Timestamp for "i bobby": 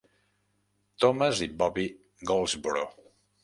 1.47-1.87